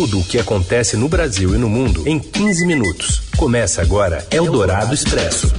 Tudo 0.00 0.20
o 0.20 0.24
que 0.24 0.38
acontece 0.38 0.96
no 0.96 1.10
Brasil 1.10 1.54
e 1.54 1.58
no 1.58 1.68
mundo 1.68 2.08
em 2.08 2.18
15 2.18 2.66
minutos. 2.66 3.20
Começa 3.36 3.82
agora 3.82 4.26
Eldorado 4.30 4.94
Expresso. 4.94 5.52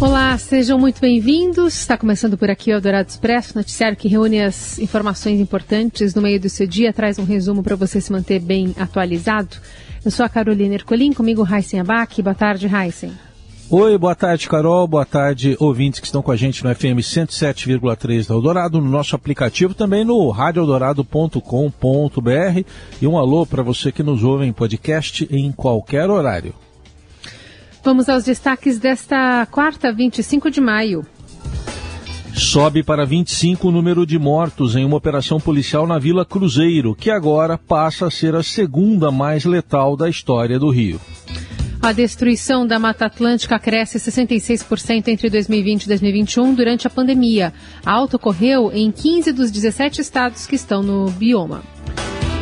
Olá, 0.00 0.38
sejam 0.38 0.78
muito 0.78 1.00
bem-vindos. 1.00 1.74
Está 1.74 1.96
começando 1.98 2.38
por 2.38 2.48
aqui 2.48 2.70
o 2.70 2.74
Eldorado 2.74 3.08
Expresso, 3.08 3.56
noticiário 3.56 3.96
que 3.96 4.06
reúne 4.06 4.40
as 4.40 4.78
informações 4.78 5.40
importantes 5.40 6.14
no 6.14 6.22
meio 6.22 6.38
do 6.38 6.48
seu 6.48 6.68
dia, 6.68 6.92
traz 6.92 7.18
um 7.18 7.24
resumo 7.24 7.64
para 7.64 7.74
você 7.74 8.00
se 8.00 8.12
manter 8.12 8.38
bem 8.38 8.72
atualizado. 8.78 9.56
Eu 10.04 10.12
sou 10.12 10.24
a 10.24 10.28
Carolina 10.28 10.76
Ercolim, 10.76 11.12
comigo 11.12 11.44
Heisen 11.44 11.80
Abac. 11.80 12.22
Boa 12.22 12.32
tarde, 12.32 12.70
Heisen. 12.72 13.27
Oi, 13.70 13.98
boa 13.98 14.14
tarde, 14.14 14.48
Carol. 14.48 14.88
Boa 14.88 15.04
tarde, 15.04 15.54
ouvintes 15.60 16.00
que 16.00 16.06
estão 16.06 16.22
com 16.22 16.32
a 16.32 16.36
gente 16.36 16.64
no 16.64 16.74
FM 16.74 17.02
107,3 17.02 18.26
da 18.26 18.34
Eldorado, 18.34 18.80
no 18.80 18.88
nosso 18.88 19.14
aplicativo, 19.14 19.74
também 19.74 20.06
no 20.06 20.30
radioeldorado.com.br. 20.30 22.62
E 23.02 23.06
um 23.06 23.18
alô 23.18 23.44
para 23.44 23.62
você 23.62 23.92
que 23.92 24.02
nos 24.02 24.24
ouve 24.24 24.46
em 24.46 24.54
podcast 24.54 25.28
em 25.30 25.52
qualquer 25.52 26.08
horário. 26.08 26.54
Vamos 27.84 28.08
aos 28.08 28.24
destaques 28.24 28.78
desta 28.78 29.44
quarta, 29.50 29.92
25 29.92 30.50
de 30.50 30.62
maio. 30.62 31.04
Sobe 32.32 32.82
para 32.82 33.04
25 33.04 33.68
o 33.68 33.70
número 33.70 34.06
de 34.06 34.18
mortos 34.18 34.76
em 34.76 34.84
uma 34.86 34.96
operação 34.96 35.38
policial 35.38 35.86
na 35.86 35.98
Vila 35.98 36.24
Cruzeiro, 36.24 36.94
que 36.94 37.10
agora 37.10 37.58
passa 37.58 38.06
a 38.06 38.10
ser 38.10 38.34
a 38.34 38.42
segunda 38.42 39.10
mais 39.10 39.44
letal 39.44 39.94
da 39.94 40.08
história 40.08 40.58
do 40.58 40.70
Rio. 40.70 40.98
A 41.88 41.92
destruição 41.92 42.66
da 42.66 42.78
Mata 42.78 43.06
Atlântica 43.06 43.58
cresce 43.58 43.98
66% 43.98 45.08
entre 45.08 45.30
2020 45.30 45.84
e 45.84 45.88
2021 45.88 46.54
durante 46.54 46.86
a 46.86 46.90
pandemia. 46.90 47.50
A 47.82 47.92
alta 47.92 48.16
ocorreu 48.16 48.70
em 48.70 48.92
15 48.92 49.32
dos 49.32 49.50
17 49.50 50.02
estados 50.02 50.46
que 50.46 50.54
estão 50.54 50.82
no 50.82 51.10
bioma. 51.12 51.62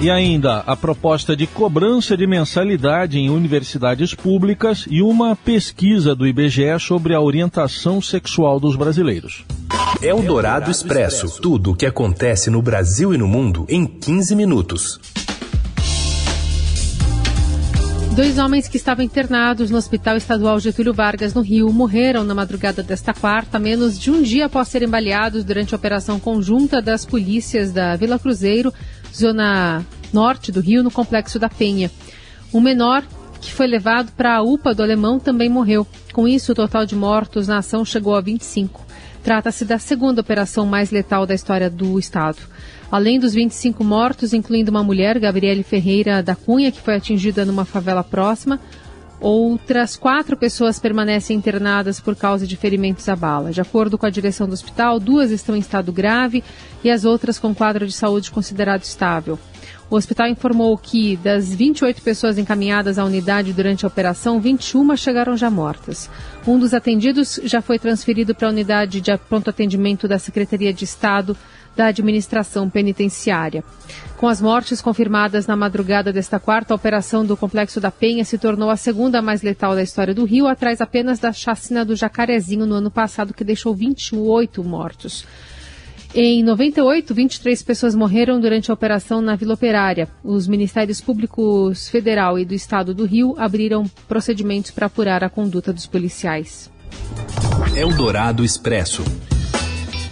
E 0.03 0.11
ainda 0.11 0.65
a 0.67 0.75
proposta 0.75 1.37
de 1.37 1.47
cobrança 1.47 2.17
de 2.17 2.27
mensalidade 2.27 3.21
em 3.21 3.31
universidades 3.31 4.17
públicas 4.17 4.85
e 4.91 5.01
uma 5.01 5.37
pesquisa 5.37 6.13
do 6.13 6.27
IBGE 6.27 6.81
sobre 6.81 7.15
a 7.15 7.21
orientação 7.21 8.03
sexual 8.03 8.59
dos 8.59 8.75
brasileiros. 8.75 9.45
É 10.03 10.13
o 10.13 10.23
Dourado 10.23 10.73
Expresso. 10.73 11.41
Tudo 11.41 11.71
o 11.71 11.77
que 11.77 11.87
acontece 11.87 12.51
no 12.51 12.61
Brasil 12.61 13.15
e 13.15 13.17
no 13.17 13.29
mundo 13.29 13.65
em 13.69 13.87
15 13.87 14.35
minutos. 14.35 15.16
Dois 18.17 18.39
homens 18.39 18.67
que 18.67 18.79
estavam 18.79 19.05
internados 19.05 19.71
no 19.71 19.77
Hospital 19.77 20.17
Estadual 20.17 20.59
Getúlio 20.59 20.95
Vargas, 20.95 21.35
no 21.35 21.43
Rio, 21.43 21.71
morreram 21.71 22.25
na 22.25 22.35
madrugada 22.35 22.83
desta 22.83 23.13
quarta, 23.13 23.59
menos 23.59 23.99
de 23.99 24.11
um 24.11 24.23
dia 24.23 24.47
após 24.47 24.69
serem 24.69 24.89
baleados 24.89 25.45
durante 25.45 25.75
a 25.75 25.77
operação 25.77 26.19
conjunta 26.19 26.81
das 26.81 27.05
polícias 27.05 27.73
da 27.73 27.95
Vila 27.95 28.19
Cruzeiro, 28.19 28.73
zona 29.15 29.85
norte 30.15 30.51
do 30.51 30.61
Rio, 30.61 30.83
no 30.83 30.91
Complexo 30.91 31.39
da 31.39 31.51
Penha. 31.51 31.91
Um 32.55 32.61
menor 32.63 33.05
que 33.39 33.53
foi 33.53 33.67
levado 33.67 34.11
para 34.13 34.37
a 34.37 34.43
UPA 34.43 34.75
do 34.75 34.83
Alemão 34.83 35.19
também 35.19 35.51
morreu. 35.51 35.87
Com 36.15 36.27
isso, 36.27 36.53
o 36.53 36.55
total 36.55 36.87
de 36.87 36.97
mortos 36.97 37.47
na 37.47 37.59
ação 37.59 37.85
chegou 37.85 38.17
a 38.17 38.23
25. 38.23 38.86
Trata-se 39.27 39.65
da 39.65 39.77
segunda 39.77 40.21
operação 40.21 40.65
mais 40.65 40.93
letal 40.93 41.27
da 41.27 41.35
história 41.35 41.69
do 41.69 41.99
Estado. 41.99 42.39
Além 42.89 43.19
dos 43.19 43.35
25 43.35 43.83
mortos, 43.83 44.33
incluindo 44.33 44.71
uma 44.71 44.85
mulher, 44.85 45.19
Gabriele 45.19 45.65
Ferreira 45.65 46.23
da 46.23 46.37
Cunha, 46.37 46.71
que 46.71 46.81
foi 46.81 46.95
atingida 46.95 47.45
numa 47.45 47.65
favela 47.65 48.05
próxima, 48.05 48.61
outras 49.21 49.97
quatro 49.97 50.37
pessoas 50.37 50.79
permanecem 50.79 51.37
internadas 51.37 51.99
por 51.99 52.15
causa 52.15 52.47
de 52.47 52.57
ferimentos 52.57 53.09
à 53.09 53.17
bala. 53.17 53.51
De 53.51 53.61
acordo 53.61 53.99
com 53.99 54.07
a 54.07 54.11
direção 54.11 54.47
do 54.47 54.53
hospital, 54.53 55.01
duas 55.01 55.33
estão 55.33 55.57
em 55.57 55.59
estado 55.59 55.91
grave 55.91 56.45
e 56.85 56.89
as 56.89 57.05
outras 57.05 57.37
com 57.37 57.53
quadro 57.53 57.85
de 57.85 57.95
saúde 57.95 58.31
considerado 58.31 58.85
estável. 58.85 59.37
O 59.89 59.95
hospital 59.95 60.27
informou 60.27 60.77
que, 60.77 61.17
das 61.17 61.55
28 61.55 62.03
pessoas 62.03 62.39
encaminhadas 62.39 62.99
à 62.99 63.05
unidade 63.05 63.53
durante 63.53 63.85
a 63.85 63.89
operação, 63.89 64.41
21 64.41 64.97
chegaram 64.97 65.37
já 65.37 65.49
mortas. 65.49 66.11
Um 66.45 66.59
dos 66.59 66.75
atendidos 66.75 67.39
já 67.45 67.63
foi 67.63 67.79
transferido 67.79 68.35
para 68.35 68.49
a 68.49 68.51
unidade 68.51 69.01
de 69.01 69.17
pronto 69.17 69.49
atendimento 69.49 70.09
da 70.09 70.19
Secretaria 70.19 70.73
de 70.73 70.85
Estado 70.85 71.37
da 71.77 71.87
administração 71.87 72.69
penitenciária. 72.69 73.63
Com 74.17 74.27
as 74.27 74.41
mortes 74.41 74.81
confirmadas 74.81 75.47
na 75.47 75.55
madrugada 75.55 76.13
desta 76.13 76.41
quarta, 76.41 76.75
a 76.75 76.77
operação 76.77 77.25
do 77.25 77.37
Complexo 77.37 77.81
da 77.81 77.91
Penha 77.91 78.25
se 78.25 78.39
tornou 78.39 78.71
a 78.71 78.77
segunda 78.77 79.23
mais 79.23 79.43
letal 79.43 79.77
da 79.77 79.83
história 79.83 80.15
do 80.15 80.25
Rio, 80.25 80.49
atrás 80.49 80.81
apenas 80.81 81.21
da 81.21 81.33
chacina 81.33 81.85
do 81.85 81.95
Jacarezinho 81.95 82.67
no 82.67 82.75
ano 82.75 82.91
passado, 82.91 83.35
que 83.35 83.45
deixou 83.45 83.73
28 83.73 84.65
mortos. 84.65 85.25
Em 86.19 86.43
98, 86.43 87.13
23 87.15 87.63
pessoas 87.63 87.95
morreram 87.95 88.41
durante 88.41 88.71
a 88.71 88.75
operação 88.75 89.21
na 89.21 89.37
Vila 89.37 89.53
Operária. 89.53 90.09
Os 90.25 90.49
Ministérios 90.49 90.99
Públicos 90.99 91.91
Federal 91.91 92.39
e 92.39 92.45
do 92.47 92.55
Estado 92.55 92.95
do 92.95 93.05
Rio 93.05 93.35
abriram 93.37 93.85
procedimentos 94.09 94.71
para 94.71 94.87
apurar 94.87 95.23
a 95.23 95.29
conduta 95.29 95.75
dos 95.75 95.87
policiais. 95.87 96.73
Eldorado 97.77 98.43
Expresso. 98.43 99.05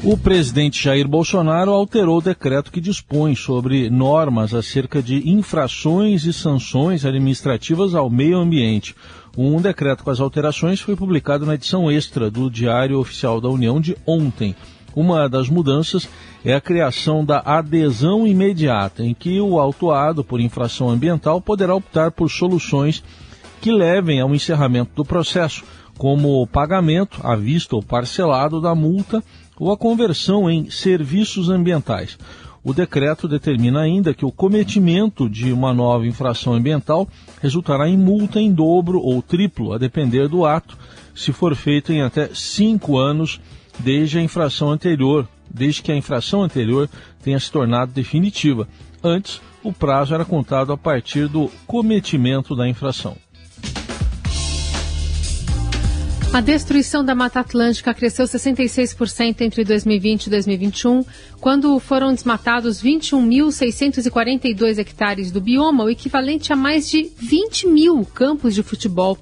O 0.02 0.18
presidente 0.18 0.84
Jair 0.84 1.08
Bolsonaro 1.08 1.70
alterou 1.70 2.18
o 2.18 2.22
decreto 2.22 2.70
que 2.70 2.82
dispõe 2.82 3.34
sobre 3.34 3.88
normas 3.88 4.52
acerca 4.52 5.02
de 5.02 5.26
infrações 5.30 6.26
e 6.26 6.34
sanções 6.34 7.06
administrativas 7.06 7.94
ao 7.94 8.10
meio 8.10 8.36
ambiente. 8.36 8.94
Um 9.34 9.58
decreto 9.58 10.04
com 10.04 10.10
as 10.10 10.20
alterações 10.20 10.82
foi 10.82 10.94
publicado 10.94 11.46
na 11.46 11.54
edição 11.54 11.90
extra 11.90 12.30
do 12.30 12.50
Diário 12.50 12.98
Oficial 12.98 13.40
da 13.40 13.48
União 13.48 13.80
de 13.80 13.96
ontem. 14.06 14.54
Uma 14.94 15.28
das 15.28 15.48
mudanças 15.48 16.08
é 16.44 16.54
a 16.54 16.60
criação 16.60 17.24
da 17.24 17.40
adesão 17.44 18.26
imediata, 18.26 19.04
em 19.04 19.12
que 19.12 19.40
o 19.40 19.58
autuado 19.58 20.22
por 20.22 20.40
infração 20.40 20.88
ambiental 20.88 21.40
poderá 21.40 21.74
optar 21.74 22.12
por 22.12 22.30
soluções 22.30 23.02
que 23.60 23.72
levem 23.72 24.20
ao 24.20 24.34
encerramento 24.34 24.92
do 24.94 25.04
processo, 25.04 25.64
como 25.98 26.42
o 26.42 26.46
pagamento 26.46 27.20
à 27.22 27.34
vista 27.34 27.74
ou 27.74 27.82
parcelado 27.82 28.60
da 28.60 28.74
multa 28.74 29.22
ou 29.58 29.72
a 29.72 29.76
conversão 29.76 30.50
em 30.50 30.70
serviços 30.70 31.48
ambientais. 31.48 32.18
O 32.62 32.72
decreto 32.72 33.28
determina 33.28 33.80
ainda 33.80 34.14
que 34.14 34.24
o 34.24 34.32
cometimento 34.32 35.28
de 35.28 35.52
uma 35.52 35.74
nova 35.74 36.06
infração 36.06 36.54
ambiental 36.54 37.06
resultará 37.42 37.88
em 37.88 37.96
multa 37.96 38.40
em 38.40 38.50
dobro 38.50 39.00
ou 39.00 39.20
triplo, 39.20 39.74
a 39.74 39.78
depender 39.78 40.28
do 40.28 40.46
ato, 40.46 40.76
se 41.14 41.30
for 41.30 41.54
feito 41.54 41.92
em 41.92 42.00
até 42.00 42.30
cinco 42.32 42.96
anos 42.96 43.38
desde 43.78 44.18
a 44.18 44.22
infração 44.22 44.70
anterior, 44.70 45.28
desde 45.48 45.82
que 45.82 45.92
a 45.92 45.96
infração 45.96 46.42
anterior 46.42 46.88
tenha 47.22 47.38
se 47.38 47.50
tornado 47.50 47.92
definitiva. 47.92 48.68
Antes, 49.02 49.40
o 49.62 49.72
prazo 49.72 50.14
era 50.14 50.24
contado 50.24 50.72
a 50.72 50.76
partir 50.76 51.28
do 51.28 51.50
cometimento 51.66 52.54
da 52.54 52.68
infração. 52.68 53.16
A 56.34 56.40
destruição 56.40 57.04
da 57.04 57.14
Mata 57.14 57.38
Atlântica 57.38 57.94
cresceu 57.94 58.26
66% 58.26 59.40
entre 59.40 59.62
2020 59.62 60.26
e 60.26 60.30
2021, 60.30 61.04
quando 61.40 61.78
foram 61.78 62.12
desmatados 62.12 62.82
21.642 62.82 64.78
hectares 64.78 65.30
do 65.30 65.40
bioma, 65.40 65.84
o 65.84 65.90
equivalente 65.90 66.52
a 66.52 66.56
mais 66.56 66.90
de 66.90 67.08
20 67.16 67.68
mil 67.68 68.04
campos 68.04 68.52
de 68.52 68.64
futebol. 68.64 69.16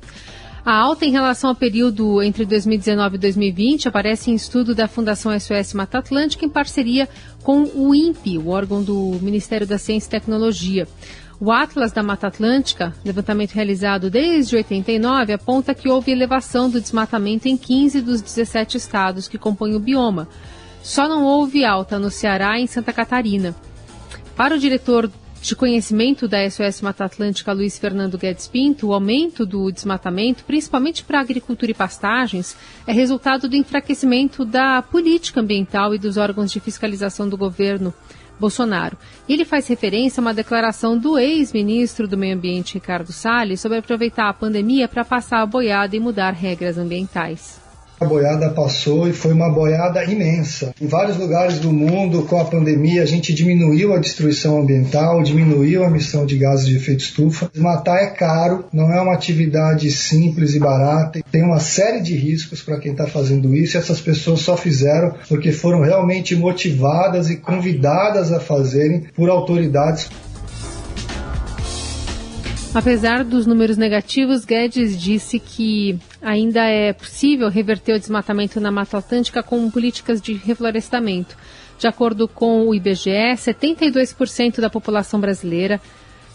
A 0.65 0.77
alta 0.77 1.05
em 1.05 1.11
relação 1.11 1.51
ao 1.51 1.57
período 1.57 2.23
entre 2.23 2.47
2019 2.47 3.17
e 3.17 3.19
2020 3.19 3.89
aparece 3.89 4.31
em 4.31 4.35
estudo 4.35 4.77
da 4.77 4.87
Fundação 4.87 5.37
SOS 5.39 5.75
Mata 5.75 5.99
Atlântica 5.99 6.45
em 6.45 6.49
parceria 6.49 7.09
com 7.43 7.65
o 7.75 7.93
INPE, 7.93 8.39
o 8.39 8.49
órgão 8.49 8.81
do 8.81 9.19
Ministério 9.21 9.67
da 9.67 9.77
Ciência 9.77 10.07
e 10.07 10.11
Tecnologia. 10.11 10.87
O 11.41 11.51
Atlas 11.51 11.91
da 11.91 12.01
Mata 12.01 12.29
Atlântica, 12.29 12.95
levantamento 13.05 13.51
realizado 13.51 14.09
desde 14.09 14.55
89, 14.55 15.33
aponta 15.33 15.75
que 15.75 15.89
houve 15.89 16.13
elevação 16.13 16.71
do 16.71 16.81
desmatamento 16.81 17.49
em 17.49 17.57
15 17.57 18.01
dos 18.01 18.23
17 18.23 18.77
estados 18.77 19.27
que 19.27 19.39
compõem 19.39 19.75
o 19.75 19.81
bioma. 19.81 20.29
Só 20.81 21.09
não 21.09 21.25
houve 21.25 21.65
alta 21.65 21.99
no 21.99 22.09
Ceará 22.09 22.61
e 22.61 22.63
em 22.63 22.67
Santa 22.69 22.93
Catarina. 22.93 23.53
Para 24.37 24.55
o 24.55 24.59
diretor 24.61 25.11
de 25.43 25.57
conhecimento 25.57 26.29
da 26.29 26.49
SOS 26.49 26.81
Mata 26.83 27.05
Atlântica 27.05 27.53
Luiz 27.53 27.77
Fernando 27.77 28.17
Guedes 28.17 28.47
Pinto, 28.47 28.87
o 28.87 28.95
aumento 28.95 29.45
do 29.45 29.73
desmatamento, 29.73 30.45
principalmente 30.45 31.03
para 31.03 31.21
agricultura 31.21 31.73
e 31.73 31.75
pastagens, 31.75 32.57
é 32.87 32.93
resultado 32.93 33.49
do 33.49 33.57
enfraquecimento 33.57 34.45
da 34.45 34.81
política 34.81 35.41
ambiental 35.41 35.93
e 35.95 35.99
dos 35.99 36.17
órgãos 36.17 36.53
de 36.53 36.61
fiscalização 36.61 37.29
do 37.29 37.37
governo 37.37 37.93
Bolsonaro. 38.39 38.97
Ele 39.29 39.45
faz 39.45 39.67
referência 39.67 40.21
a 40.21 40.23
uma 40.23 40.33
declaração 40.33 40.97
do 40.97 41.19
ex-ministro 41.19 42.07
do 42.07 42.17
Meio 42.17 42.37
Ambiente, 42.37 42.75
Ricardo 42.75 43.13
Salles, 43.13 43.61
sobre 43.61 43.79
aproveitar 43.79 44.29
a 44.29 44.35
pandemia 44.35 44.87
para 44.87 45.05
passar 45.05 45.43
a 45.43 45.47
boiada 45.47 45.97
e 45.97 46.01
mudar 46.01 46.31
regras 46.31 46.79
ambientais. 46.79 47.62
A 48.03 48.05
boiada 48.05 48.51
passou 48.51 49.09
e 49.09 49.13
foi 49.13 49.33
uma 49.33 49.49
boiada 49.49 50.05
imensa. 50.05 50.75
Em 50.81 50.89
vários 50.89 51.17
lugares 51.17 51.61
do 51.61 51.73
mundo, 51.73 52.23
com 52.23 52.37
a 52.37 52.45
pandemia, 52.45 53.01
a 53.01 53.07
gente 53.07 53.33
diminuiu 53.33 53.95
a 53.95 53.99
destruição 53.99 54.61
ambiental, 54.61 55.23
diminuiu 55.23 55.85
a 55.85 55.87
emissão 55.87 56.27
de 56.27 56.37
gases 56.37 56.67
de 56.67 56.77
efeito 56.77 57.05
estufa. 57.05 57.49
Matar 57.57 58.03
é 58.03 58.09
caro, 58.09 58.65
não 58.73 58.93
é 58.93 59.01
uma 59.01 59.15
atividade 59.15 59.89
simples 59.93 60.53
e 60.57 60.59
barata, 60.59 61.21
tem 61.31 61.45
uma 61.45 61.61
série 61.61 62.01
de 62.01 62.17
riscos 62.17 62.61
para 62.61 62.81
quem 62.81 62.91
está 62.91 63.07
fazendo 63.07 63.55
isso. 63.55 63.77
E 63.77 63.79
essas 63.79 64.01
pessoas 64.01 64.41
só 64.41 64.57
fizeram 64.57 65.15
porque 65.29 65.53
foram 65.53 65.81
realmente 65.81 66.35
motivadas 66.35 67.31
e 67.31 67.37
convidadas 67.37 68.33
a 68.33 68.41
fazerem 68.41 69.05
por 69.15 69.31
autoridades 69.31 70.11
Apesar 72.75 73.23
dos 73.23 73.47
números 73.47 73.77
negativos, 73.77 74.47
Guedes 74.47 74.99
disse 74.99 75.39
que 75.39 75.99
ainda 76.23 76.63
é 76.63 76.95
possível 76.95 77.51
reverter 77.51 77.97
o 77.97 77.99
desmatamento 77.99 78.59
na 78.61 78.71
Mata 78.71 78.97
Atlântica 78.97 79.43
com 79.43 79.71
políticas 79.71 80.23
de 80.23 80.33
reflorestamento. 80.33 81.37
De 81.79 81.87
acordo 81.87 82.27
com 82.27 82.67
o 82.67 82.75
IBGE, 82.75 83.35
72% 83.37 84.59
da 84.59 84.71
população 84.71 85.21
brasileira 85.21 85.79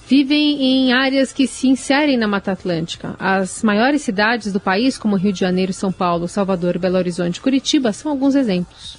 vivem 0.07 0.61
em 0.61 0.93
áreas 0.93 1.33
que 1.33 1.47
se 1.47 1.67
inserem 1.67 2.17
na 2.17 2.27
Mata 2.27 2.51
Atlântica. 2.51 3.15
As 3.17 3.63
maiores 3.63 4.03
cidades 4.03 4.53
do 4.53 4.59
país, 4.59 4.95
como 4.95 5.15
Rio 5.15 5.33
de 5.33 5.39
Janeiro, 5.39 5.73
São 5.73 5.91
Paulo, 5.91 6.27
Salvador, 6.27 6.77
Belo 6.77 6.97
Horizonte 6.97 7.37
e 7.37 7.41
Curitiba, 7.41 7.91
são 7.91 8.11
alguns 8.11 8.35
exemplos. 8.35 8.95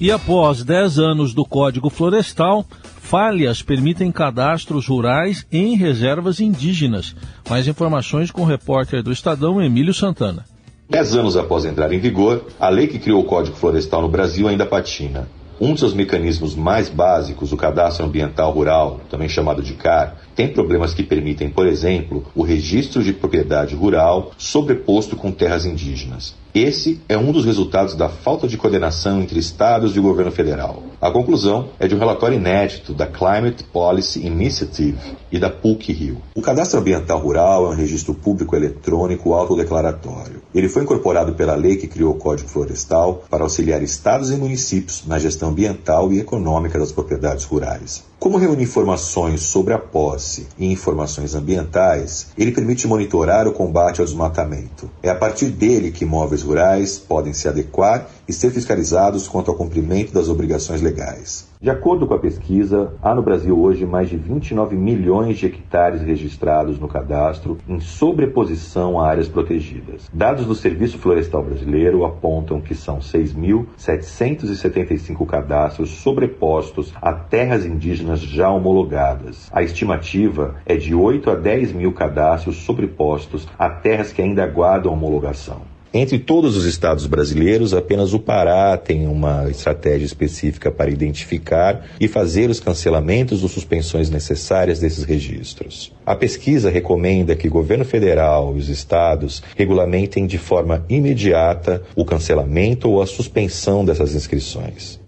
E 0.00 0.10
após 0.10 0.64
10 0.64 0.98
anos 0.98 1.32
do 1.32 1.44
Código 1.44 1.88
Florestal, 1.88 2.66
falhas 3.12 3.60
permitem 3.60 4.10
cadastros 4.10 4.86
rurais 4.86 5.46
em 5.52 5.76
reservas 5.76 6.40
indígenas. 6.40 7.14
Mais 7.46 7.68
informações 7.68 8.30
com 8.30 8.40
o 8.40 8.46
repórter 8.46 9.02
do 9.02 9.12
Estadão, 9.12 9.60
Emílio 9.60 9.92
Santana. 9.92 10.46
Dez 10.88 11.14
anos 11.14 11.36
após 11.36 11.66
entrar 11.66 11.92
em 11.92 11.98
vigor, 11.98 12.46
a 12.58 12.70
lei 12.70 12.86
que 12.86 12.98
criou 12.98 13.20
o 13.20 13.24
Código 13.24 13.54
Florestal 13.54 14.00
no 14.00 14.08
Brasil 14.08 14.48
ainda 14.48 14.64
patina. 14.64 15.28
Um 15.60 15.74
de 15.74 15.80
seus 15.80 15.92
mecanismos 15.92 16.56
mais 16.56 16.88
básicos, 16.88 17.52
o 17.52 17.56
cadastro 17.58 18.06
ambiental 18.06 18.50
rural, 18.50 19.02
também 19.10 19.28
chamado 19.28 19.62
de 19.62 19.74
CAR, 19.74 20.16
tem 20.34 20.48
problemas 20.48 20.94
que 20.94 21.02
permitem, 21.02 21.50
por 21.50 21.66
exemplo, 21.66 22.24
o 22.34 22.42
registro 22.42 23.04
de 23.04 23.12
propriedade 23.12 23.74
rural 23.74 24.32
sobreposto 24.38 25.16
com 25.16 25.30
terras 25.30 25.66
indígenas. 25.66 26.34
Esse 26.54 27.00
é 27.08 27.16
um 27.16 27.32
dos 27.32 27.46
resultados 27.46 27.94
da 27.94 28.10
falta 28.10 28.46
de 28.46 28.58
coordenação 28.58 29.22
entre 29.22 29.38
estados 29.38 29.96
e 29.96 29.98
o 29.98 30.02
governo 30.02 30.30
federal. 30.30 30.82
A 31.00 31.10
conclusão 31.10 31.70
é 31.80 31.88
de 31.88 31.94
um 31.94 31.98
relatório 31.98 32.36
inédito 32.36 32.92
da 32.92 33.06
Climate 33.06 33.64
Policy 33.64 34.26
Initiative 34.26 34.98
e 35.32 35.38
da 35.38 35.48
PUC 35.48 35.94
Rio. 35.94 36.18
O 36.34 36.42
cadastro 36.42 36.78
ambiental 36.78 37.18
rural 37.20 37.64
é 37.64 37.68
um 37.70 37.74
registro 37.74 38.12
público 38.12 38.54
eletrônico 38.54 39.32
autodeclaratório. 39.32 40.42
Ele 40.54 40.68
foi 40.68 40.82
incorporado 40.82 41.32
pela 41.32 41.54
lei 41.54 41.76
que 41.76 41.88
criou 41.88 42.12
o 42.12 42.18
Código 42.18 42.50
Florestal 42.50 43.24
para 43.30 43.44
auxiliar 43.44 43.82
estados 43.82 44.30
e 44.30 44.36
municípios 44.36 45.04
na 45.06 45.18
gestão 45.18 45.48
ambiental 45.48 46.12
e 46.12 46.20
econômica 46.20 46.78
das 46.78 46.92
propriedades 46.92 47.46
rurais. 47.46 48.04
Como 48.22 48.38
reúne 48.38 48.62
informações 48.62 49.40
sobre 49.40 49.74
a 49.74 49.78
posse 49.80 50.46
e 50.56 50.70
informações 50.70 51.34
ambientais, 51.34 52.28
ele 52.38 52.52
permite 52.52 52.86
monitorar 52.86 53.48
o 53.48 53.52
combate 53.52 54.00
ao 54.00 54.06
desmatamento. 54.06 54.88
É 55.02 55.10
a 55.10 55.14
partir 55.16 55.46
dele 55.46 55.90
que 55.90 56.04
imóveis 56.42 56.52
rurais 56.52 56.98
podem 56.98 57.32
se 57.32 57.48
adequar 57.48 58.08
e 58.28 58.32
ser 58.32 58.50
fiscalizados 58.50 59.28
quanto 59.28 59.50
ao 59.50 59.56
cumprimento 59.56 60.12
das 60.12 60.28
obrigações 60.28 60.82
legais. 60.82 61.50
De 61.60 61.68
acordo 61.70 62.06
com 62.08 62.14
a 62.14 62.18
pesquisa, 62.18 62.92
há 63.00 63.14
no 63.14 63.22
Brasil 63.22 63.56
hoje 63.56 63.86
mais 63.86 64.10
de 64.10 64.16
29 64.16 64.74
milhões 64.74 65.38
de 65.38 65.46
hectares 65.46 66.02
registrados 66.02 66.80
no 66.80 66.88
cadastro 66.88 67.56
em 67.68 67.78
sobreposição 67.78 68.98
a 68.98 69.06
áreas 69.06 69.28
protegidas. 69.28 70.10
Dados 70.12 70.44
do 70.44 70.56
Serviço 70.56 70.98
Florestal 70.98 71.44
Brasileiro 71.44 72.04
apontam 72.04 72.60
que 72.60 72.74
são 72.74 72.98
6.775 72.98 75.24
cadastros 75.24 75.90
sobrepostos 75.90 76.92
a 77.00 77.12
terras 77.12 77.64
indígenas 77.64 78.18
já 78.18 78.50
homologadas. 78.50 79.48
A 79.52 79.62
estimativa 79.62 80.56
é 80.66 80.76
de 80.76 80.96
8 80.96 81.30
a 81.30 81.36
10 81.36 81.74
mil 81.74 81.92
cadastros 81.92 82.56
sobrepostos 82.56 83.46
a 83.56 83.70
terras 83.70 84.12
que 84.12 84.20
ainda 84.20 84.42
aguardam 84.42 84.92
homologação. 84.92 85.70
Entre 85.94 86.18
todos 86.18 86.56
os 86.56 86.64
estados 86.64 87.06
brasileiros, 87.06 87.74
apenas 87.74 88.14
o 88.14 88.18
Pará 88.18 88.78
tem 88.78 89.06
uma 89.06 89.50
estratégia 89.50 90.06
específica 90.06 90.70
para 90.70 90.90
identificar 90.90 91.84
e 92.00 92.08
fazer 92.08 92.48
os 92.48 92.58
cancelamentos 92.58 93.42
ou 93.42 93.48
suspensões 93.48 94.08
necessárias 94.08 94.78
desses 94.78 95.04
registros. 95.04 95.92
A 96.06 96.16
pesquisa 96.16 96.70
recomenda 96.70 97.36
que 97.36 97.46
o 97.46 97.50
governo 97.50 97.84
federal 97.84 98.54
e 98.56 98.58
os 98.58 98.70
estados 98.70 99.42
regulamentem 99.54 100.26
de 100.26 100.38
forma 100.38 100.84
imediata 100.88 101.82
o 101.94 102.06
cancelamento 102.06 102.88
ou 102.88 103.02
a 103.02 103.06
suspensão 103.06 103.84
dessas 103.84 104.14
inscrições. 104.14 104.98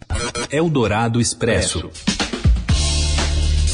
Eldorado 0.53 1.19
Expresso. 1.19 1.91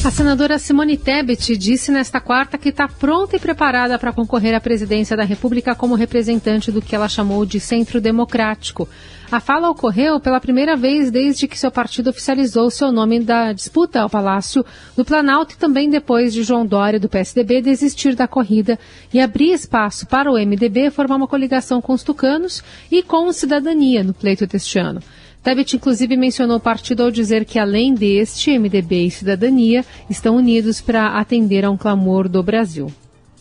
A 0.03 0.11
senadora 0.11 0.59
Simone 0.59 0.97
Tebet 0.97 1.59
disse 1.59 1.93
nesta 1.93 2.23
quarta 2.23 2.57
que 2.57 2.71
está 2.71 2.89
pronta 2.89 3.37
e 3.37 3.39
preparada 3.39 3.99
para 3.99 4.15
concorrer 4.15 4.55
à 4.55 4.61
presidência 4.61 5.15
da 5.15 5.25
República 5.25 5.75
como 5.75 5.95
representante 5.95 6.73
do 6.73 6.81
que 6.81 6.97
ela 6.97 7.07
chamou 7.07 7.45
de 7.45 7.61
centro 7.61 8.01
democrático. 8.01 8.89
A 9.31 9.41
fala 9.41 9.69
ocorreu 9.69 10.19
pela 10.19 10.41
primeira 10.41 10.75
vez 10.75 11.11
desde 11.11 11.47
que 11.47 11.59
seu 11.59 11.71
partido 11.71 12.09
oficializou 12.09 12.71
seu 12.71 12.91
nome 12.91 13.21
da 13.21 13.53
disputa 13.53 14.01
ao 14.01 14.09
Palácio 14.09 14.65
do 14.97 15.05
Planalto 15.05 15.55
e 15.55 15.59
também 15.59 15.91
depois 15.91 16.33
de 16.33 16.43
João 16.45 16.65
Dória, 16.65 16.99
do 16.99 17.09
PSDB, 17.09 17.61
desistir 17.61 18.15
da 18.15 18.27
corrida 18.27 18.79
e 19.13 19.21
abrir 19.21 19.53
espaço 19.53 20.07
para 20.07 20.33
o 20.33 20.35
MDB 20.35 20.91
formar 20.91 21.17
uma 21.17 21.29
coligação 21.29 21.83
com 21.83 21.93
os 21.93 22.03
tucanos 22.03 22.65
e 22.91 23.03
com 23.03 23.27
o 23.27 23.35
Cidadania 23.35 24.03
no 24.03 24.15
pleito 24.15 24.47
deste 24.47 24.79
ano. 24.79 25.03
Tebet, 25.43 25.77
inclusive, 25.77 26.17
mencionou 26.17 26.59
o 26.59 26.61
partido 26.61 27.03
ao 27.03 27.11
dizer 27.11 27.47
que, 27.47 27.59
além 27.59 27.95
deste, 27.95 28.59
MDB 28.59 29.07
e 29.07 29.11
Cidadania 29.11 29.85
estão 30.09 30.37
unidos 30.37 30.83
para 30.83 31.19
atender 31.19 31.65
a 31.65 31.71
um 31.71 31.79
clamor 31.79 32.29
do 32.29 32.43
Brasil. 32.43 32.93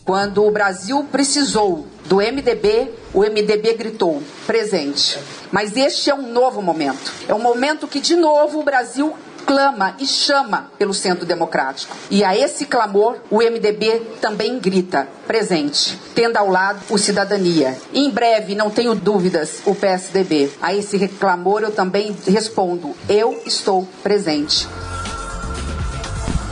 Quando 0.02 0.42
o 0.44 0.50
Brasil 0.50 1.04
precisou 1.12 1.86
do 2.06 2.16
MDB, 2.16 2.90
o 3.12 3.20
MDB 3.20 3.74
gritou: 3.74 4.22
presente. 4.46 5.18
Mas 5.52 5.76
este 5.76 6.08
é 6.08 6.14
um 6.14 6.32
novo 6.32 6.62
momento. 6.62 7.12
É 7.28 7.34
um 7.34 7.42
momento 7.42 7.86
que, 7.86 8.00
de 8.00 8.16
novo, 8.16 8.60
o 8.60 8.64
Brasil 8.64 9.14
clama 9.50 9.96
e 9.98 10.06
chama 10.06 10.70
pelo 10.78 10.94
centro 10.94 11.26
democrático. 11.26 11.96
E 12.08 12.22
a 12.22 12.36
esse 12.36 12.66
clamor, 12.66 13.16
o 13.28 13.38
MDB 13.38 14.00
também 14.20 14.60
grita, 14.60 15.08
presente, 15.26 15.98
tendo 16.14 16.36
ao 16.36 16.48
lado 16.48 16.80
o 16.88 16.96
Cidadania. 16.96 17.76
Em 17.92 18.08
breve, 18.10 18.54
não 18.54 18.70
tenho 18.70 18.94
dúvidas, 18.94 19.60
o 19.66 19.74
PSDB. 19.74 20.52
A 20.62 20.72
esse 20.72 21.08
clamor 21.08 21.62
eu 21.62 21.72
também 21.72 22.16
respondo, 22.28 22.94
eu 23.08 23.42
estou 23.44 23.88
presente. 24.04 24.68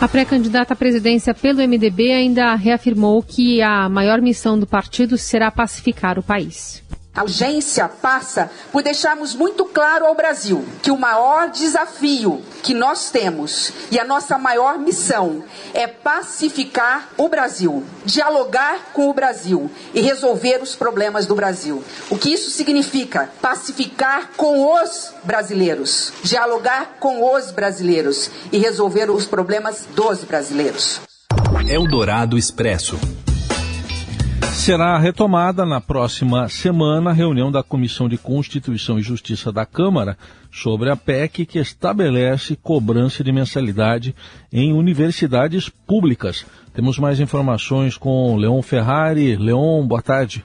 A 0.00 0.08
pré-candidata 0.08 0.74
à 0.74 0.76
presidência 0.76 1.32
pelo 1.32 1.60
MDB 1.60 2.10
ainda 2.10 2.52
reafirmou 2.56 3.22
que 3.22 3.62
a 3.62 3.88
maior 3.88 4.20
missão 4.20 4.58
do 4.58 4.66
partido 4.66 5.16
será 5.16 5.52
pacificar 5.52 6.18
o 6.18 6.22
país. 6.22 6.82
A 7.14 7.22
urgência 7.22 7.88
passa 7.88 8.50
por 8.70 8.82
deixarmos 8.82 9.34
muito 9.34 9.64
claro 9.64 10.06
ao 10.06 10.14
Brasil 10.14 10.64
que 10.82 10.90
o 10.90 10.96
maior 10.96 11.50
desafio 11.50 12.42
que 12.62 12.72
nós 12.72 13.10
temos 13.10 13.72
e 13.90 13.98
a 13.98 14.04
nossa 14.04 14.38
maior 14.38 14.78
missão 14.78 15.42
é 15.74 15.86
pacificar 15.86 17.08
o 17.16 17.28
Brasil, 17.28 17.84
dialogar 18.04 18.92
com 18.92 19.08
o 19.08 19.14
Brasil 19.14 19.70
e 19.92 20.00
resolver 20.00 20.62
os 20.62 20.76
problemas 20.76 21.26
do 21.26 21.34
Brasil. 21.34 21.82
O 22.08 22.16
que 22.16 22.32
isso 22.32 22.50
significa? 22.50 23.30
Pacificar 23.42 24.30
com 24.36 24.72
os 24.80 25.12
brasileiros, 25.24 26.12
dialogar 26.22 26.98
com 27.00 27.34
os 27.34 27.50
brasileiros 27.50 28.30
e 28.52 28.58
resolver 28.58 29.10
os 29.10 29.26
problemas 29.26 29.86
dos 29.94 30.22
brasileiros. 30.22 31.00
Eldorado 31.68 32.38
Expresso. 32.38 32.98
Será 34.68 34.98
retomada 34.98 35.64
na 35.64 35.80
próxima 35.80 36.46
semana 36.46 37.08
a 37.08 37.12
reunião 37.14 37.50
da 37.50 37.62
Comissão 37.62 38.06
de 38.06 38.18
Constituição 38.18 38.98
e 38.98 39.02
Justiça 39.02 39.50
da 39.50 39.64
Câmara 39.64 40.14
sobre 40.52 40.90
a 40.90 40.94
PEC 40.94 41.46
que 41.46 41.58
estabelece 41.58 42.54
cobrança 42.54 43.24
de 43.24 43.32
mensalidade 43.32 44.14
em 44.52 44.74
universidades 44.74 45.70
públicas. 45.70 46.44
Temos 46.74 46.98
mais 46.98 47.18
informações 47.18 47.96
com 47.96 48.36
Leon 48.36 48.60
Ferrari. 48.60 49.36
Leon, 49.36 49.86
boa 49.86 50.02
tarde. 50.02 50.44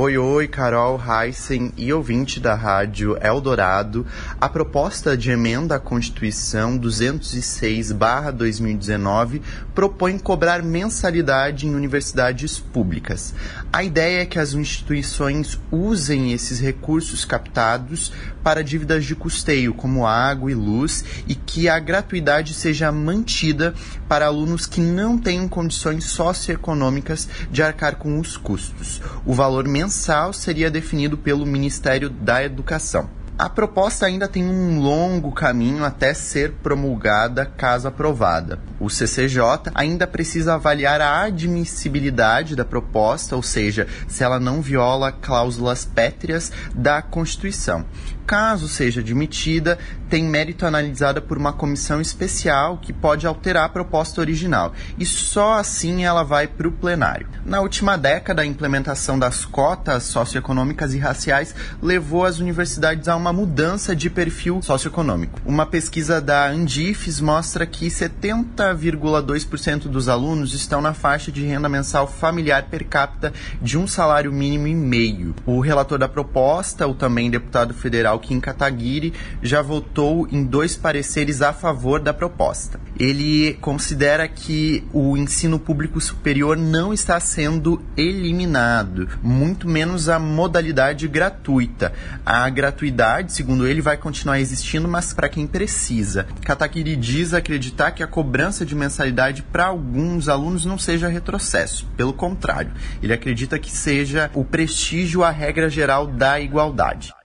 Oi, 0.00 0.16
oi, 0.16 0.46
Carol 0.46 1.02
Heisen 1.04 1.72
e 1.76 1.92
ouvinte 1.92 2.38
da 2.38 2.54
rádio 2.54 3.18
Eldorado. 3.20 4.06
A 4.40 4.48
proposta 4.48 5.16
de 5.16 5.32
emenda 5.32 5.74
à 5.74 5.80
Constituição 5.80 6.78
206-2019 6.78 9.42
propõe 9.74 10.16
cobrar 10.16 10.62
mensalidade 10.62 11.66
em 11.66 11.74
universidades 11.74 12.60
públicas. 12.60 13.34
A 13.72 13.82
ideia 13.82 14.22
é 14.22 14.24
que 14.24 14.38
as 14.38 14.54
instituições 14.54 15.58
usem 15.68 16.32
esses 16.32 16.60
recursos 16.60 17.24
captados 17.24 18.12
para 18.40 18.62
dívidas 18.62 19.04
de 19.04 19.16
custeio, 19.16 19.74
como 19.74 20.06
água 20.06 20.52
e 20.52 20.54
luz, 20.54 21.04
e 21.26 21.34
que 21.34 21.68
a 21.68 21.76
gratuidade 21.80 22.54
seja 22.54 22.92
mantida 22.92 23.74
para 24.08 24.26
alunos 24.26 24.66
que 24.66 24.80
não 24.80 25.18
tenham 25.18 25.46
condições 25.46 26.04
socioeconômicas 26.04 27.28
de 27.50 27.62
arcar 27.62 27.96
com 27.96 28.18
os 28.18 28.36
custos. 28.36 29.00
O 29.26 29.34
valor 29.34 29.68
mensal 29.68 30.32
seria 30.32 30.70
definido 30.70 31.18
pelo 31.18 31.44
Ministério 31.44 32.08
da 32.08 32.42
Educação. 32.42 33.10
A 33.38 33.48
proposta 33.48 34.04
ainda 34.04 34.26
tem 34.26 34.44
um 34.44 34.80
longo 34.80 35.30
caminho 35.30 35.84
até 35.84 36.12
ser 36.12 36.54
promulgada, 36.54 37.46
caso 37.46 37.86
aprovada. 37.86 38.58
O 38.80 38.90
CCJ 38.90 39.70
ainda 39.76 40.08
precisa 40.08 40.54
avaliar 40.54 41.00
a 41.00 41.22
admissibilidade 41.22 42.56
da 42.56 42.64
proposta, 42.64 43.36
ou 43.36 43.42
seja, 43.42 43.86
se 44.08 44.24
ela 44.24 44.40
não 44.40 44.60
viola 44.60 45.12
cláusulas 45.12 45.84
pétreas 45.84 46.50
da 46.74 47.00
Constituição 47.00 47.86
caso 48.28 48.68
seja 48.68 49.00
admitida, 49.00 49.78
tem 50.08 50.24
mérito 50.24 50.64
analisada 50.64 51.20
por 51.20 51.36
uma 51.36 51.52
comissão 51.52 52.00
especial 52.00 52.78
que 52.78 52.92
pode 52.92 53.26
alterar 53.26 53.64
a 53.64 53.68
proposta 53.68 54.20
original 54.20 54.72
e 54.98 55.04
só 55.04 55.54
assim 55.54 56.04
ela 56.04 56.22
vai 56.22 56.46
para 56.46 56.68
o 56.68 56.72
plenário. 56.72 57.28
Na 57.44 57.60
última 57.60 57.96
década, 57.96 58.42
a 58.42 58.46
implementação 58.46 59.18
das 59.18 59.44
cotas 59.44 60.04
socioeconômicas 60.04 60.94
e 60.94 60.98
raciais 60.98 61.54
levou 61.82 62.24
as 62.24 62.38
universidades 62.38 63.08
a 63.08 63.16
uma 63.16 63.32
mudança 63.32 63.94
de 63.94 64.10
perfil 64.10 64.60
socioeconômico. 64.62 65.40
Uma 65.44 65.66
pesquisa 65.66 66.20
da 66.20 66.48
Andifes 66.48 67.20
mostra 67.20 67.66
que 67.66 67.88
70,2% 67.88 69.88
dos 69.88 70.08
alunos 70.08 70.54
estão 70.54 70.80
na 70.80 70.94
faixa 70.94 71.30
de 71.30 71.44
renda 71.44 71.68
mensal 71.68 72.06
familiar 72.06 72.64
per 72.64 72.86
capita 72.86 73.32
de 73.60 73.76
um 73.76 73.86
salário 73.86 74.32
mínimo 74.32 74.66
e 74.66 74.74
meio. 74.74 75.34
O 75.44 75.60
relator 75.60 75.98
da 75.98 76.08
proposta, 76.08 76.86
o 76.86 76.94
também 76.94 77.30
deputado 77.30 77.74
federal 77.74 78.18
Kim 78.18 78.40
Kataguiri 78.40 79.12
já 79.42 79.62
votou 79.62 79.97
em 80.30 80.44
dois 80.44 80.76
pareceres 80.76 81.42
a 81.42 81.52
favor 81.52 82.00
da 82.00 82.14
proposta. 82.14 82.78
Ele 82.98 83.54
considera 83.60 84.28
que 84.28 84.84
o 84.92 85.16
ensino 85.16 85.58
público 85.58 86.00
superior 86.00 86.56
não 86.56 86.92
está 86.92 87.18
sendo 87.18 87.82
eliminado, 87.96 89.08
muito 89.22 89.68
menos 89.68 90.08
a 90.08 90.18
modalidade 90.18 91.08
gratuita. 91.08 91.92
A 92.24 92.48
gratuidade, 92.48 93.32
segundo 93.32 93.66
ele, 93.66 93.80
vai 93.80 93.96
continuar 93.96 94.40
existindo, 94.40 94.86
mas 94.86 95.12
para 95.12 95.28
quem 95.28 95.46
precisa. 95.46 96.26
Kataguiri 96.44 96.96
diz 96.96 97.34
acreditar 97.34 97.90
que 97.90 98.02
a 98.02 98.06
cobrança 98.06 98.64
de 98.64 98.74
mensalidade 98.74 99.42
para 99.42 99.66
alguns 99.66 100.28
alunos 100.28 100.64
não 100.64 100.78
seja 100.78 101.08
retrocesso, 101.08 101.86
pelo 101.96 102.12
contrário, 102.12 102.72
ele 103.02 103.12
acredita 103.12 103.58
que 103.58 103.70
seja 103.70 104.30
o 104.34 104.44
prestígio 104.44 105.24
à 105.24 105.30
regra 105.30 105.68
geral 105.68 106.06
da 106.06 106.38
igualdade. 106.38 107.17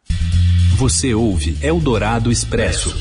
Você 0.75 1.13
ouve 1.13 1.55
Eldorado 1.61 2.31
Expresso. 2.31 2.95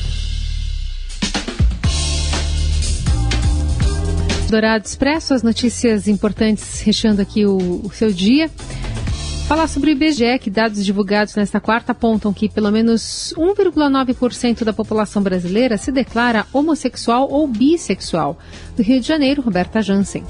Dourado 4.47 4.85
Expresso, 4.85 5.33
as 5.33 5.41
notícias 5.41 6.07
importantes 6.07 6.81
recheando 6.81 7.19
aqui 7.19 7.47
o, 7.47 7.81
o 7.83 7.91
seu 7.91 8.13
dia. 8.13 8.49
Falar 9.47 9.67
sobre 9.67 9.89
o 9.89 9.93
IBGE, 9.93 10.37
que 10.39 10.51
dados 10.51 10.85
divulgados 10.85 11.35
nesta 11.35 11.59
quarta 11.59 11.93
apontam 11.93 12.31
que 12.31 12.47
pelo 12.47 12.71
menos 12.71 13.33
1,9% 13.35 14.63
da 14.63 14.71
população 14.71 15.23
brasileira 15.23 15.75
se 15.75 15.91
declara 15.91 16.45
homossexual 16.53 17.27
ou 17.29 17.47
bissexual. 17.47 18.37
Do 18.77 18.83
Rio 18.83 19.01
de 19.01 19.07
Janeiro, 19.07 19.41
Roberta 19.41 19.81
Jansen. 19.81 20.23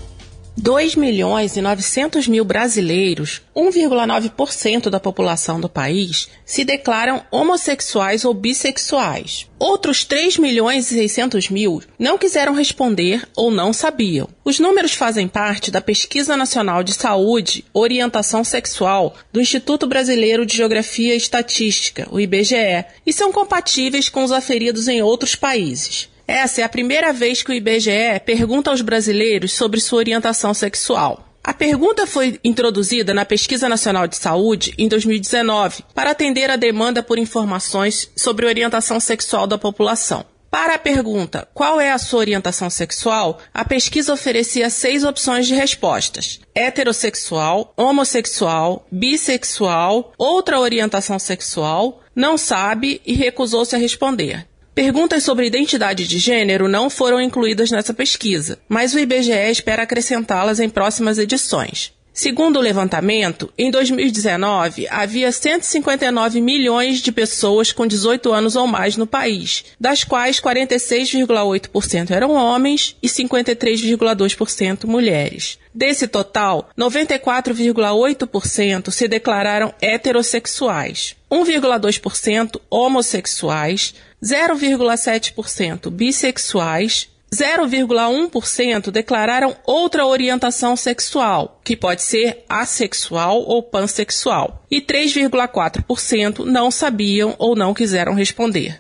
2 0.56 0.96
milhões 0.96 1.58
e 1.58 1.62
900 1.62 2.28
mil 2.28 2.46
brasileiros, 2.46 3.42
1,9% 3.56 4.88
da 4.88 5.00
população 5.00 5.60
do 5.60 5.68
país, 5.68 6.30
se 6.46 6.64
declaram 6.64 7.24
homossexuais 7.32 8.24
ou 8.24 8.36
bissexuais. 8.36 9.48
Outros 9.58 10.06
3 10.06 10.38
milhões 10.38 10.92
e 10.92 10.96
600 10.96 11.50
mil 11.50 11.82
não 11.98 12.20
quiseram 12.20 12.54
responder 12.54 13.28
ou 13.36 13.50
não 13.50 13.74
sabiam. 13.74 14.30
Os 14.46 14.60
números 14.60 14.94
fazem 14.94 15.28
parte 15.28 15.72
da 15.72 15.82
Pesquisa 15.82 16.38
Nacional 16.38 16.84
de 16.84 16.94
Saúde 16.94 17.66
Orientação 17.74 18.44
Sexual 18.44 19.16
do 19.32 19.42
Instituto 19.42 19.88
Brasileiro 19.88 20.46
de 20.46 20.56
Geografia 20.56 21.16
e 21.16 21.18
Estatística, 21.18 22.08
o 22.12 22.20
IBGE, 22.20 22.86
e 23.06 23.12
são 23.12 23.32
compatíveis 23.32 24.08
com 24.08 24.24
os 24.24 24.32
aferidos 24.32 24.88
em 24.88 25.02
outros 25.02 25.36
países. 25.36 26.13
Essa 26.28 26.62
é 26.62 26.64
a 26.64 26.70
primeira 26.70 27.12
vez 27.12 27.44
que 27.44 27.52
o 27.52 27.54
IBGE 27.54 28.20
pergunta 28.26 28.70
aos 28.70 28.82
brasileiros 28.82 29.54
sobre 29.54 29.80
sua 29.80 30.00
orientação 30.00 30.54
sexual. 30.54 31.28
A 31.44 31.54
pergunta 31.54 32.08
foi 32.08 32.40
introduzida 32.42 33.14
na 33.14 33.26
Pesquisa 33.26 33.68
Nacional 33.68 34.08
de 34.08 34.16
Saúde 34.16 34.74
em 34.78 34.88
2019 34.88 35.84
para 35.94 36.12
atender 36.12 36.50
a 36.50 36.56
demanda 36.56 37.04
por 37.04 37.18
informações 37.18 38.10
sobre 38.16 38.46
orientação 38.46 38.98
sexual 39.00 39.46
da 39.46 39.58
população. 39.58 40.26
Para 40.50 40.76
a 40.76 40.80
pergunta 40.80 41.48
qual 41.54 41.82
é 41.82 41.92
a 41.92 41.98
sua 41.98 42.20
orientação 42.20 42.70
sexual, 42.70 43.40
a 43.54 43.66
pesquisa 43.66 44.14
oferecia 44.14 44.70
seis 44.70 45.04
opções 45.04 45.48
de 45.48 45.56
respostas: 45.56 46.40
heterossexual, 46.56 47.74
homossexual, 47.76 48.86
bissexual, 48.90 50.14
outra 50.18 50.60
orientação 50.60 51.20
sexual, 51.20 52.02
não 52.16 52.38
sabe 52.38 53.02
e 53.06 53.14
recusou-se 53.14 53.76
a 53.76 53.80
responder. 53.80 54.48
Perguntas 54.76 55.24
sobre 55.24 55.46
identidade 55.46 56.08
de 56.08 56.18
gênero 56.18 56.68
não 56.68 56.90
foram 56.90 57.22
incluídas 57.22 57.70
nessa 57.70 57.94
pesquisa, 57.94 58.58
mas 58.68 58.96
o 58.96 59.00
IBGE 59.00 59.52
espera 59.52 59.84
acrescentá-las 59.84 60.60
em 60.60 60.68
próximas 60.68 61.20
edições. 61.20 61.94
Segundo 62.14 62.58
o 62.58 62.62
levantamento, 62.62 63.52
em 63.58 63.72
2019 63.72 64.88
havia 64.88 65.32
159 65.32 66.40
milhões 66.42 67.00
de 67.00 67.12
pessoas 67.12 67.72
com 67.72 67.88
18 67.88 68.32
anos 68.32 68.56
ou 68.56 68.68
mais 68.68 68.96
no 68.96 69.08
país, 69.08 69.66
das 69.80 70.04
quais 70.04 70.40
46,8% 70.40 72.12
eram 72.12 72.34
homens 72.34 72.96
e 73.02 73.08
53,2% 73.08 74.86
mulheres. 74.86 75.58
Desse 75.74 76.08
total, 76.08 76.70
94,8% 76.78 78.92
se 78.92 79.08
declararam 79.08 79.74
heterossexuais, 79.82 81.16
1,2% 81.32 82.62
homossexuais, 82.70 83.96
0,7% 84.24 85.90
bissexuais, 85.90 87.10
0,1% 87.34 88.92
declararam 88.92 89.56
outra 89.66 90.06
orientação 90.06 90.76
sexual, 90.76 91.60
que 91.64 91.76
pode 91.76 92.04
ser 92.04 92.44
assexual 92.48 93.42
ou 93.42 93.64
pansexual, 93.64 94.64
e 94.70 94.80
3,4% 94.80 96.46
não 96.46 96.70
sabiam 96.70 97.36
ou 97.40 97.56
não 97.56 97.74
quiseram 97.74 98.14
responder. 98.14 98.80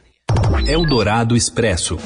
Eldorado 0.67 1.36
Expresso. 1.36 1.98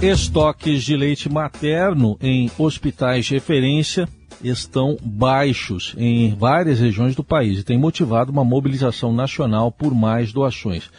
Estoques 0.00 0.82
de 0.82 0.96
leite 0.96 1.28
materno 1.28 2.16
em 2.20 2.50
hospitais 2.56 3.26
de 3.26 3.34
referência 3.34 4.08
estão 4.42 4.96
baixos 5.02 5.94
em 5.98 6.34
várias 6.34 6.80
regiões 6.80 7.14
do 7.14 7.22
país 7.22 7.58
e 7.58 7.64
tem 7.64 7.78
motivado 7.78 8.32
uma 8.32 8.44
mobilização 8.44 9.12
nacional 9.12 9.70
por 9.70 9.94
mais 9.94 10.32
doações. 10.32 10.90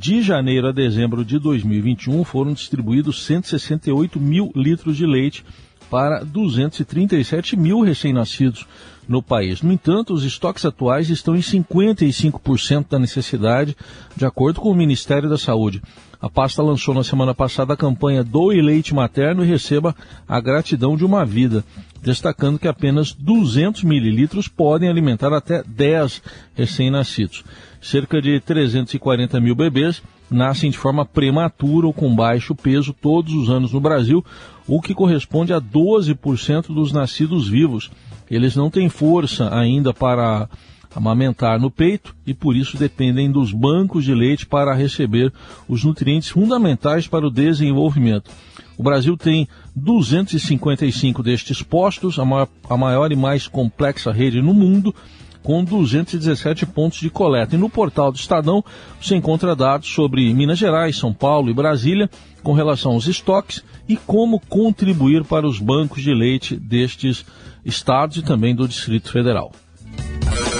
De 0.00 0.22
janeiro 0.22 0.68
a 0.68 0.70
dezembro 0.70 1.24
de 1.24 1.40
2021 1.40 2.22
foram 2.22 2.52
distribuídos 2.52 3.24
168 3.24 4.20
mil 4.20 4.52
litros 4.54 4.96
de 4.96 5.04
leite 5.04 5.44
para 5.90 6.22
237 6.22 7.56
mil 7.56 7.80
recém-nascidos 7.80 8.64
no 9.08 9.20
país. 9.20 9.60
No 9.60 9.72
entanto, 9.72 10.14
os 10.14 10.22
estoques 10.22 10.64
atuais 10.64 11.10
estão 11.10 11.34
em 11.34 11.40
55% 11.40 12.86
da 12.90 12.98
necessidade, 13.00 13.76
de 14.16 14.24
acordo 14.24 14.60
com 14.60 14.70
o 14.70 14.74
Ministério 14.74 15.28
da 15.28 15.36
Saúde. 15.36 15.82
A 16.20 16.28
pasta 16.28 16.62
lançou 16.62 16.94
na 16.94 17.04
semana 17.04 17.34
passada 17.34 17.74
a 17.74 17.76
campanha 17.76 18.24
Doe 18.24 18.60
Leite 18.60 18.94
Materno 18.94 19.44
e 19.44 19.48
Receba 19.48 19.94
a 20.26 20.40
Gratidão 20.40 20.96
de 20.96 21.04
uma 21.04 21.24
Vida, 21.24 21.64
destacando 22.02 22.58
que 22.58 22.66
apenas 22.66 23.12
200 23.12 23.84
mililitros 23.84 24.48
podem 24.48 24.88
alimentar 24.88 25.32
até 25.32 25.62
10 25.64 26.22
recém-nascidos 26.54 27.44
cerca 27.80 28.20
de 28.20 28.40
340 28.40 29.40
mil 29.40 29.54
bebês 29.54 30.02
nascem 30.30 30.70
de 30.70 30.78
forma 30.78 31.06
prematura 31.06 31.86
ou 31.86 31.92
com 31.92 32.14
baixo 32.14 32.54
peso 32.54 32.92
todos 32.92 33.32
os 33.32 33.48
anos 33.48 33.72
no 33.72 33.80
Brasil, 33.80 34.24
o 34.66 34.80
que 34.80 34.94
corresponde 34.94 35.52
a 35.52 35.60
12% 35.60 36.66
dos 36.66 36.92
nascidos 36.92 37.48
vivos. 37.48 37.90
Eles 38.30 38.54
não 38.54 38.68
têm 38.68 38.90
força 38.90 39.54
ainda 39.54 39.94
para 39.94 40.48
amamentar 40.94 41.60
no 41.60 41.70
peito 41.70 42.14
e 42.26 42.32
por 42.32 42.56
isso 42.56 42.76
dependem 42.76 43.30
dos 43.30 43.52
bancos 43.52 44.04
de 44.04 44.14
leite 44.14 44.46
para 44.46 44.74
receber 44.74 45.32
os 45.68 45.84
nutrientes 45.84 46.30
fundamentais 46.30 47.06
para 47.06 47.26
o 47.26 47.30
desenvolvimento. 47.30 48.30
O 48.76 48.82
Brasil 48.82 49.16
tem 49.16 49.48
255 49.74 51.22
destes 51.22 51.62
postos, 51.62 52.18
a 52.18 52.24
maior, 52.24 52.48
a 52.70 52.76
maior 52.76 53.10
e 53.10 53.16
mais 53.16 53.48
complexa 53.48 54.12
rede 54.12 54.40
no 54.40 54.54
mundo, 54.54 54.94
com 55.42 55.64
217 55.64 56.66
pontos 56.66 57.00
de 57.00 57.10
coleta. 57.10 57.56
E 57.56 57.58
no 57.58 57.68
portal 57.68 58.12
do 58.12 58.16
Estadão 58.16 58.64
você 59.00 59.16
encontra 59.16 59.56
dados 59.56 59.88
sobre 59.88 60.32
Minas 60.32 60.58
Gerais, 60.58 60.96
São 60.96 61.12
Paulo 61.12 61.50
e 61.50 61.54
Brasília 61.54 62.08
com 62.42 62.52
relação 62.52 62.92
aos 62.92 63.06
estoques 63.06 63.64
e 63.88 63.96
como 63.96 64.40
contribuir 64.40 65.24
para 65.24 65.46
os 65.46 65.58
bancos 65.58 66.02
de 66.02 66.14
leite 66.14 66.54
destes 66.54 67.24
estados 67.64 68.18
e 68.18 68.22
também 68.22 68.54
do 68.54 68.68
Distrito 68.68 69.10
Federal. 69.10 69.52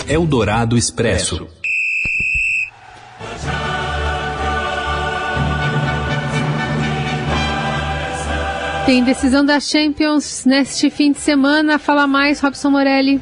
Eldorado 0.08 0.74
Expresso. 0.74 1.46
Tem 8.86 9.04
decisão 9.04 9.44
da 9.44 9.60
Champions 9.60 10.46
neste 10.46 10.88
fim 10.88 11.12
de 11.12 11.18
semana. 11.18 11.78
Fala 11.78 12.06
mais, 12.06 12.40
Robson 12.40 12.70
Morelli. 12.70 13.20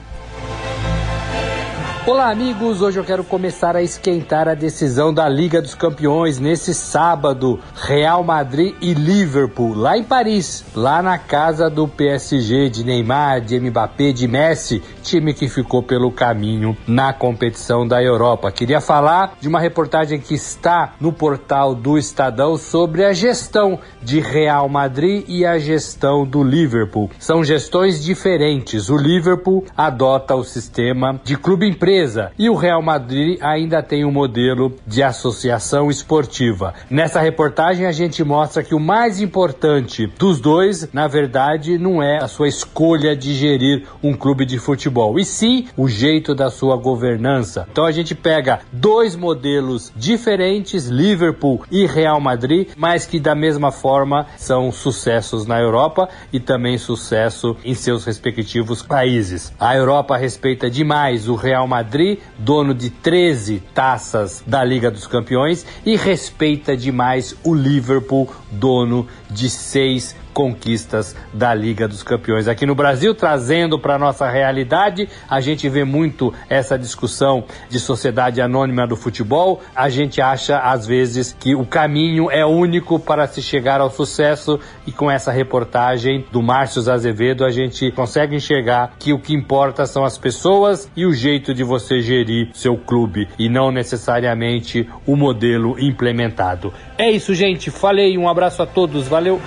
Olá, 2.06 2.30
amigos. 2.30 2.82
Hoje 2.82 3.00
eu 3.00 3.04
quero 3.04 3.24
começar 3.24 3.74
a 3.74 3.82
esquentar 3.82 4.46
a 4.46 4.54
decisão 4.54 5.12
da 5.12 5.28
Liga 5.28 5.60
dos 5.60 5.74
Campeões 5.74 6.38
nesse 6.38 6.72
sábado. 6.72 7.58
Real 7.74 8.22
Madrid 8.22 8.76
e 8.80 8.94
Liverpool, 8.94 9.74
lá 9.74 9.98
em 9.98 10.04
Paris, 10.04 10.64
lá 10.72 11.02
na 11.02 11.18
casa 11.18 11.68
do 11.68 11.88
PSG 11.88 12.70
de 12.70 12.84
Neymar, 12.84 13.40
de 13.40 13.58
Mbappé, 13.58 14.12
de 14.12 14.28
Messi, 14.28 14.80
time 15.02 15.34
que 15.34 15.48
ficou 15.48 15.82
pelo 15.82 16.12
caminho 16.12 16.76
na 16.86 17.12
competição 17.12 17.84
da 17.84 18.00
Europa. 18.00 18.52
Queria 18.52 18.80
falar 18.80 19.36
de 19.40 19.48
uma 19.48 19.58
reportagem 19.58 20.20
que 20.20 20.34
está 20.34 20.94
no 21.00 21.12
portal 21.12 21.74
do 21.74 21.98
Estadão 21.98 22.56
sobre 22.56 23.04
a 23.04 23.12
gestão 23.12 23.80
de 24.00 24.20
Real 24.20 24.68
Madrid 24.68 25.24
e 25.26 25.44
a 25.44 25.58
gestão 25.58 26.24
do 26.24 26.44
Liverpool. 26.44 27.10
São 27.18 27.42
gestões 27.42 28.00
diferentes. 28.04 28.88
O 28.90 28.96
Liverpool 28.96 29.64
adota 29.76 30.36
o 30.36 30.44
sistema 30.44 31.20
de 31.24 31.36
clube 31.36 31.66
empresa 31.66 31.95
empresa 31.96 32.30
e 32.38 32.50
o 32.50 32.54
Real 32.54 32.82
Madrid 32.82 33.38
ainda 33.40 33.82
tem 33.82 34.04
um 34.04 34.12
modelo 34.12 34.74
de 34.86 35.02
associação 35.02 35.90
esportiva. 35.90 36.74
Nessa 36.90 37.20
reportagem 37.20 37.86
a 37.86 37.92
gente 37.92 38.22
mostra 38.22 38.62
que 38.62 38.74
o 38.74 38.80
mais 38.80 39.20
importante 39.20 40.06
dos 40.06 40.40
dois, 40.40 40.88
na 40.92 41.08
verdade, 41.08 41.78
não 41.78 42.02
é 42.02 42.22
a 42.22 42.28
sua 42.28 42.48
escolha 42.48 43.16
de 43.16 43.34
gerir 43.34 43.86
um 44.02 44.14
clube 44.14 44.44
de 44.44 44.58
futebol, 44.58 45.18
e 45.18 45.24
sim 45.24 45.68
o 45.76 45.88
jeito 45.88 46.34
da 46.34 46.50
sua 46.50 46.76
governança. 46.76 47.66
Então 47.70 47.86
a 47.86 47.92
gente 47.92 48.14
pega 48.14 48.60
dois 48.72 49.16
modelos 49.16 49.92
diferentes, 49.96 50.86
Liverpool 50.86 51.62
e 51.70 51.86
Real 51.86 52.20
Madrid, 52.20 52.68
mas 52.76 53.06
que 53.06 53.18
da 53.18 53.34
mesma 53.34 53.72
forma 53.72 54.26
são 54.36 54.70
sucessos 54.70 55.46
na 55.46 55.58
Europa 55.58 56.08
e 56.32 56.38
também 56.38 56.76
sucesso 56.76 57.56
em 57.64 57.74
seus 57.74 58.04
respectivos 58.04 58.82
países. 58.82 59.52
A 59.58 59.74
Europa 59.74 60.16
respeita 60.16 60.68
demais 60.68 61.28
o 61.28 61.34
Real 61.34 61.66
Madrid 61.66 61.85
Madrid, 61.86 62.18
dono 62.36 62.74
de 62.74 62.90
13 62.90 63.62
taças 63.72 64.42
da 64.44 64.64
Liga 64.64 64.90
dos 64.90 65.06
Campeões, 65.06 65.64
e 65.84 65.94
respeita 65.96 66.76
demais 66.76 67.36
o 67.44 67.54
Liverpool, 67.54 68.28
dono 68.50 69.06
de 69.30 69.48
seis 69.48 70.16
conquistas 70.36 71.16
da 71.32 71.54
Liga 71.54 71.88
dos 71.88 72.02
Campeões. 72.02 72.46
Aqui 72.46 72.66
no 72.66 72.74
Brasil, 72.74 73.14
trazendo 73.14 73.78
para 73.78 73.98
nossa 73.98 74.28
realidade, 74.28 75.08
a 75.30 75.40
gente 75.40 75.66
vê 75.66 75.82
muito 75.82 76.30
essa 76.50 76.78
discussão 76.78 77.44
de 77.70 77.80
sociedade 77.80 78.42
anônima 78.42 78.86
do 78.86 78.96
futebol. 78.96 79.62
A 79.74 79.88
gente 79.88 80.20
acha 80.20 80.58
às 80.58 80.86
vezes 80.86 81.34
que 81.40 81.54
o 81.54 81.64
caminho 81.64 82.30
é 82.30 82.44
único 82.44 82.98
para 83.00 83.26
se 83.26 83.40
chegar 83.40 83.80
ao 83.80 83.88
sucesso 83.88 84.60
e 84.86 84.92
com 84.92 85.10
essa 85.10 85.32
reportagem 85.32 86.26
do 86.30 86.42
Márcio 86.42 86.76
Azevedo 86.92 87.42
a 87.42 87.50
gente 87.50 87.90
consegue 87.92 88.36
enxergar 88.36 88.92
que 88.98 89.14
o 89.14 89.18
que 89.18 89.32
importa 89.32 89.86
são 89.86 90.04
as 90.04 90.18
pessoas 90.18 90.90
e 90.94 91.06
o 91.06 91.14
jeito 91.14 91.54
de 91.54 91.64
você 91.64 92.02
gerir 92.02 92.50
seu 92.52 92.76
clube 92.76 93.26
e 93.38 93.48
não 93.48 93.72
necessariamente 93.72 94.86
o 95.06 95.16
modelo 95.16 95.80
implementado. 95.80 96.74
É 96.98 97.10
isso, 97.10 97.34
gente. 97.34 97.70
Falei, 97.70 98.18
um 98.18 98.28
abraço 98.28 98.62
a 98.62 98.66
todos. 98.66 99.08
Valeu. 99.08 99.40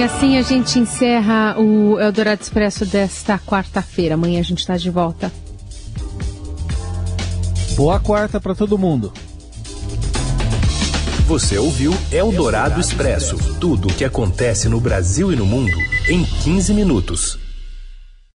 E 0.00 0.02
assim 0.02 0.38
a 0.38 0.42
gente 0.42 0.78
encerra 0.78 1.60
o 1.60 2.00
Eldorado 2.00 2.40
Expresso 2.40 2.86
desta 2.86 3.38
quarta-feira. 3.38 4.14
Amanhã 4.14 4.40
a 4.40 4.42
gente 4.42 4.60
está 4.60 4.74
de 4.78 4.88
volta. 4.88 5.30
Boa 7.76 8.00
quarta 8.00 8.40
para 8.40 8.54
todo 8.54 8.78
mundo. 8.78 9.12
Você 11.26 11.58
ouviu 11.58 11.92
Eldorado 12.10 12.80
Expresso 12.80 13.36
tudo 13.60 13.88
o 13.88 13.92
que 13.92 14.02
acontece 14.02 14.70
no 14.70 14.80
Brasil 14.80 15.34
e 15.34 15.36
no 15.36 15.44
mundo 15.44 15.76
em 16.08 16.24
15 16.24 16.72
minutos. 16.72 17.38